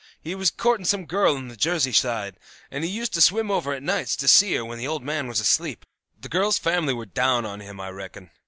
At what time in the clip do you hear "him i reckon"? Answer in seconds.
7.59-8.31